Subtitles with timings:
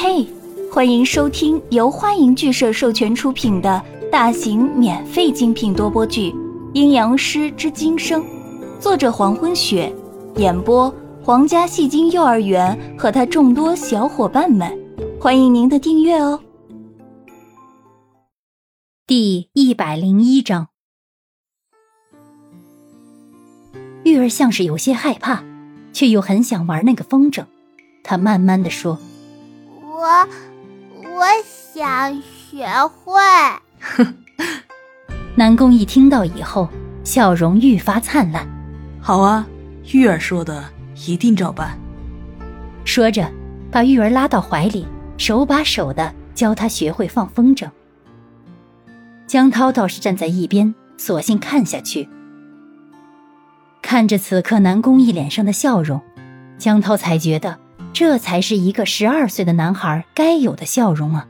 [0.00, 0.24] 嘿，
[0.70, 6.30] 欢迎收听由欢迎剧社授权出品的大型免费精品多播剧
[6.72, 8.22] 《阴阳师之今生》，
[8.78, 9.92] 作者黄昏雪，
[10.36, 14.72] 演播皇家戏精幼儿园和他众多小伙伴们，
[15.20, 16.38] 欢迎您的订阅哦。
[19.04, 20.68] 第一百零一章，
[24.04, 25.42] 玉儿像是有些害怕，
[25.92, 27.44] 却又很想玩那个风筝。
[28.04, 28.96] 她慢慢的说。
[29.98, 30.28] 我
[31.10, 33.20] 我想学会。
[33.80, 34.14] 哼，
[35.34, 36.68] 南宫一听到以后，
[37.02, 38.46] 笑容愈发灿烂。
[39.00, 39.44] 好啊，
[39.92, 40.62] 玉儿说的
[41.04, 41.76] 一定照办。
[42.84, 43.28] 说着，
[43.72, 47.68] 把玉儿拉到怀里，手把手的教她学会放风筝。
[49.26, 52.08] 江涛倒是站在一边，索性看下去。
[53.82, 56.00] 看着此刻南宫一脸上的笑容，
[56.56, 57.58] 江涛才觉得。
[57.92, 61.28] 这才是一个十二岁的男孩该有的笑容啊！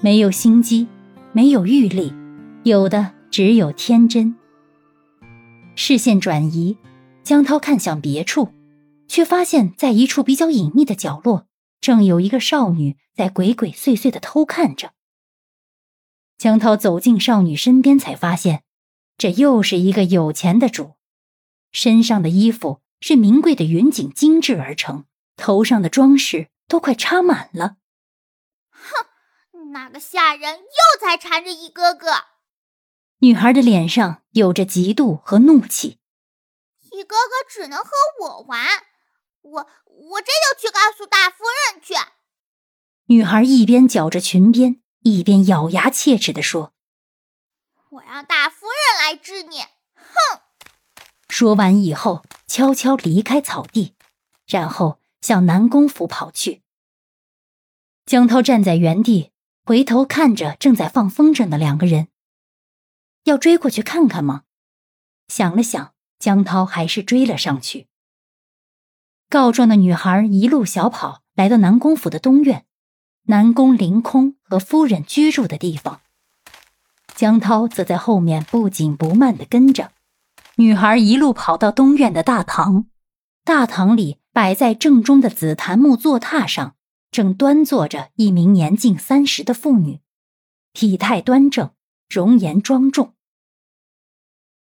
[0.00, 0.88] 没有心机，
[1.32, 2.14] 没有欲力，
[2.62, 4.34] 有的只有天真。
[5.76, 6.76] 视线转移，
[7.22, 8.48] 江涛看向别处，
[9.08, 11.46] 却发现在一处比较隐秘的角落，
[11.80, 14.92] 正有一个少女在鬼鬼祟祟的偷看着。
[16.38, 18.62] 江涛走进少女身边，才发现，
[19.18, 20.92] 这又是一个有钱的主，
[21.72, 25.04] 身上的衣服是名贵的云锦精致而成。
[25.38, 27.76] 头上的装饰都快插满了。
[28.68, 29.06] 哼，
[29.72, 32.24] 那个下人又在缠着一哥哥。
[33.20, 35.98] 女孩的脸上有着嫉妒和怒气。
[36.92, 38.66] 一哥哥只能和我玩，
[39.40, 41.94] 我我这就去告诉大夫人去。
[43.06, 46.74] 女孩一边绞着裙边，一边咬牙切齿地说
[47.90, 49.60] ：“我让大夫人来治你。”
[49.94, 50.40] 哼！
[51.28, 53.94] 说完以后，悄悄离开草地，
[54.46, 55.00] 然后。
[55.20, 56.62] 向南宫府跑去。
[58.06, 59.32] 江涛站在原地，
[59.64, 62.08] 回头看着正在放风筝的两个人。
[63.24, 64.44] 要追过去看看吗？
[65.28, 67.86] 想了想，江涛还是追了上去。
[69.28, 72.64] 告状的女孩一路小跑，来到南宫府的东院，
[73.24, 76.00] 南宫凌空和夫人居住的地方。
[77.14, 79.92] 江涛则在后面不紧不慢的跟着。
[80.56, 82.86] 女孩一路跑到东院的大堂，
[83.44, 84.17] 大堂里。
[84.38, 86.76] 摆在正中的紫檀木坐榻上，
[87.10, 89.98] 正端坐着一名年近三十的妇女，
[90.72, 91.74] 体态端正，
[92.08, 93.16] 容颜庄重。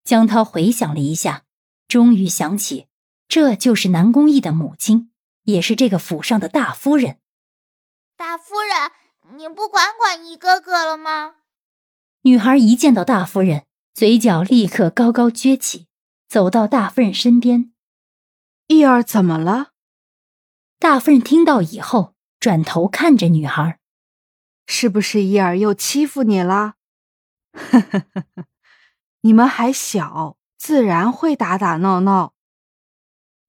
[0.03, 1.45] 江涛回想了一下，
[1.87, 2.87] 终于想起，
[3.29, 5.09] 这就是南宫义的母亲，
[5.43, 7.19] 也是这个府上的大夫人。
[8.17, 11.35] 大夫人，你不管管一哥哥了吗？
[12.23, 15.87] 女孩一见到大夫人，嘴角立刻高高撅起，
[16.27, 17.70] 走到大夫人身边。
[18.71, 19.71] 义儿怎么了？
[20.79, 23.79] 大夫人听到以后，转头看着女孩，
[24.65, 26.75] 是不是义儿又欺负你了？
[27.51, 28.45] 呵呵呵呵，
[29.21, 32.33] 你们还小，自然会打打闹闹。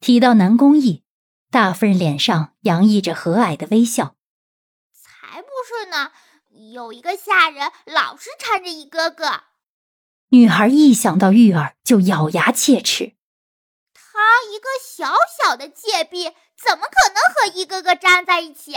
[0.00, 1.04] 提到南宫义，
[1.52, 4.16] 大夫人脸上洋溢着和蔼的微笑。
[4.92, 6.10] 才不是呢，
[6.72, 9.44] 有一个下人老是缠着一哥哥。
[10.30, 13.14] 女孩一想到玉儿，就咬牙切齿。
[14.12, 18.72] 他一个小小的贱婢，怎么可能和一哥哥站在一起？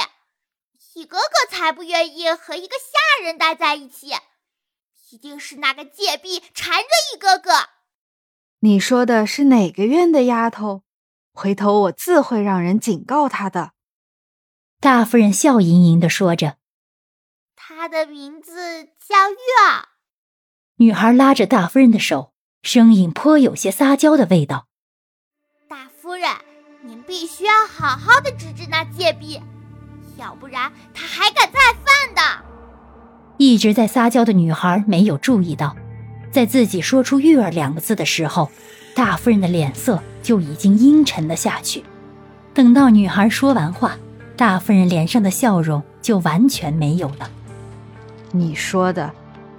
[0.94, 4.14] 一哥哥才不愿意和一个下人待在一起，
[5.12, 7.68] 一定是那个贱婢缠着一哥哥。
[8.60, 10.84] 你说的是哪个院的丫头？
[11.34, 13.74] 回头我自会让人警告她的。
[14.80, 16.56] 大夫人笑盈盈的说着
[17.58, 19.36] ：“她的名字叫玉
[19.68, 19.90] 儿。”
[20.80, 24.70] 女孩拉着大夫人的手，声音颇有些撒娇的味道。
[26.06, 26.30] 夫人，
[26.84, 29.42] 您必须要好好的治治那贱婢，
[30.20, 32.46] 要不然他还敢再犯的。
[33.38, 35.76] 一直在撒娇的女孩没有注意到，
[36.30, 38.52] 在自己说出“玉儿”两个字的时候，
[38.94, 41.84] 大夫人的脸色就已经阴沉了下去。
[42.54, 43.98] 等到女孩说完话，
[44.38, 47.28] 大夫人脸上的笑容就完全没有了。
[48.32, 49.12] 你说的，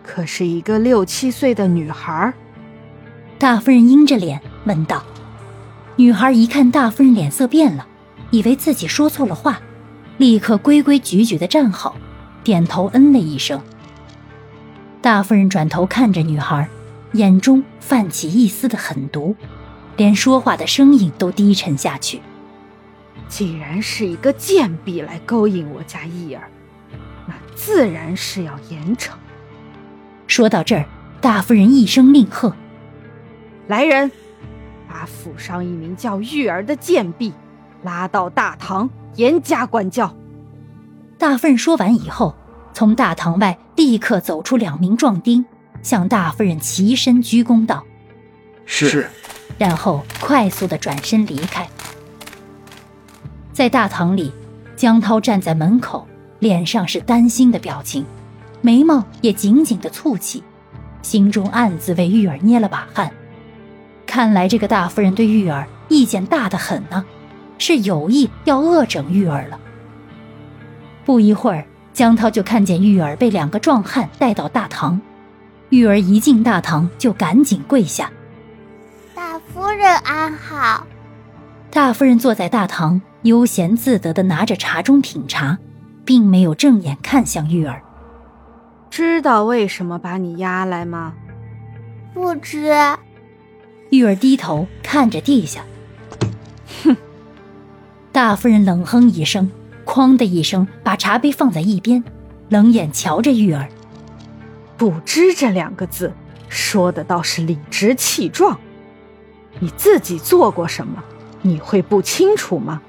[0.05, 2.33] 可是一个六七岁的女孩？
[3.37, 5.05] 大夫人阴着脸问道。
[5.99, 7.87] 女孩一看大夫人脸色变了，
[8.31, 9.59] 以为自己说错了话，
[10.19, 11.97] 立刻规规矩矩的站好，
[12.45, 13.59] 点头嗯了一声。
[15.01, 16.69] 大夫人转头看着女孩，
[17.13, 19.35] 眼中泛起一丝的狠毒，
[19.97, 22.21] 连说话的声音都低沉下去。
[23.27, 26.51] 既然是一个贱婢来勾引我家义儿，
[27.27, 29.13] 那自然是要严惩。
[30.27, 30.85] 说到这儿，
[31.23, 32.55] 大夫人一声令喝
[33.67, 34.13] ：“来人！”
[34.89, 37.33] 把府上一名叫玉儿的贱婢
[37.83, 40.15] 拉到大堂，严加管教。
[41.19, 42.35] 大夫人说完以后，
[42.73, 45.45] 从大堂外立刻走出两名壮丁，
[45.83, 47.85] 向大夫人齐身鞠躬道
[48.67, 49.09] ：“是。”
[49.59, 51.67] 然后快速的转身离开。
[53.53, 54.31] 在大堂里，
[54.77, 56.07] 江涛站在门口，
[56.41, 58.05] 脸上是担心的表情，
[58.61, 60.43] 眉毛也紧紧的蹙起，
[61.01, 63.11] 心中暗自为玉儿捏了把汗。
[64.17, 67.05] 看来这个大夫人对玉儿意见大得很呢，
[67.59, 69.61] 是有意要恶整玉儿了。
[71.05, 74.99] 不一会儿，江涛就看见玉儿被两个壮汉带到大堂，
[75.69, 78.11] 玉儿一进大堂就赶紧跪下
[79.15, 80.87] ：“大夫人安好。”
[81.71, 83.03] 大夫人坐在大堂。
[83.21, 85.59] 悠闲自得地拿着茶盅品茶，
[86.07, 87.83] 并没有正眼看向玉儿。
[88.89, 91.13] 知道为什么把你押来吗？
[92.15, 92.73] 不知。
[93.91, 95.65] 玉儿低头看着地下，
[96.83, 96.97] 哼。
[98.13, 99.51] 大夫人冷哼一声，
[99.85, 102.03] 哐的一声把茶杯放在一边，
[102.49, 103.69] 冷眼瞧着玉儿。
[104.77, 106.13] 不知这两个字
[106.49, 108.59] 说的倒是理直气壮。
[109.61, 111.03] 你自己做过什么？
[111.43, 112.83] 你会不清楚吗？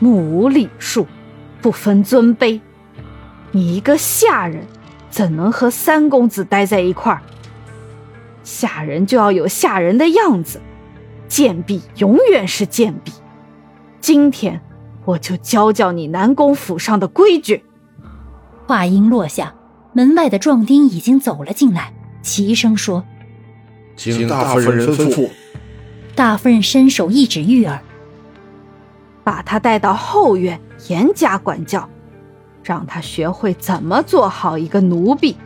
[0.00, 1.06] 目无礼数，
[1.62, 2.60] 不分尊卑。
[3.52, 4.66] 你一个下人，
[5.08, 7.22] 怎能和三公子待在一块儿？
[8.48, 10.58] 下人就要有下人的样子，
[11.28, 13.12] 贱婢永远是贱婢。
[14.00, 14.58] 今天
[15.04, 17.62] 我就教教你南宫府上的规矩。
[18.66, 19.54] 话音落下，
[19.92, 21.92] 门外的壮丁已经走了进来，
[22.22, 23.04] 齐声说
[23.96, 25.28] ：“请大夫人吩咐。”
[26.16, 27.80] 大夫人伸手一指玉儿。
[29.22, 30.58] 把他带到后院，
[30.88, 31.86] 严加管教，
[32.62, 35.36] 让他学会怎么做好一个奴婢。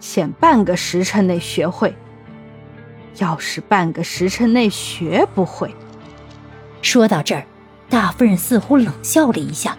[0.00, 1.94] 限半个时辰内学会。
[3.18, 5.74] 要是半个时辰内学不会，
[6.80, 7.44] 说到这儿，
[7.88, 9.76] 大夫人似乎冷笑了一下。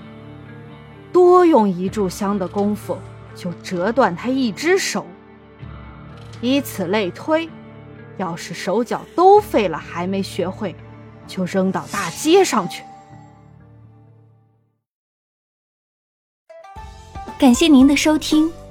[1.12, 2.98] 多用一炷香的功夫，
[3.36, 5.06] 就折断他一只手。
[6.40, 7.50] 以此类推，
[8.18, 10.76] 要是手脚都废了还没学会，
[11.26, 12.84] 就扔到大街上去。
[17.40, 18.52] 感谢您的收听，